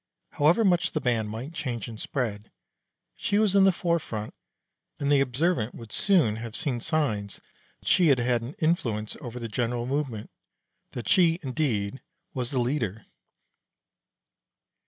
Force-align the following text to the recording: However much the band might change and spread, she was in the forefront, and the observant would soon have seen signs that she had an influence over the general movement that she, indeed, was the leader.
However 0.31 0.65
much 0.65 0.93
the 0.93 0.99
band 0.99 1.29
might 1.29 1.53
change 1.53 1.87
and 1.87 1.99
spread, 2.01 2.49
she 3.15 3.37
was 3.37 3.55
in 3.55 3.65
the 3.65 3.71
forefront, 3.71 4.33
and 4.97 5.11
the 5.11 5.19
observant 5.21 5.75
would 5.75 5.91
soon 5.91 6.37
have 6.37 6.55
seen 6.55 6.79
signs 6.79 7.39
that 7.81 7.87
she 7.87 8.07
had 8.07 8.19
an 8.41 8.55
influence 8.57 9.15
over 9.21 9.39
the 9.39 9.47
general 9.47 9.85
movement 9.85 10.31
that 10.93 11.07
she, 11.07 11.37
indeed, 11.43 12.01
was 12.33 12.49
the 12.49 12.57
leader. 12.59 13.05